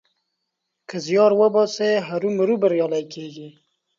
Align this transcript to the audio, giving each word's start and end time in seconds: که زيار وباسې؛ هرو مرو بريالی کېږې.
که 0.89 0.95
زيار 1.05 1.31
وباسې؛ 1.35 1.89
هرو 2.07 2.29
مرو 2.37 2.55
بريالی 2.61 3.03
کېږې. 3.13 3.49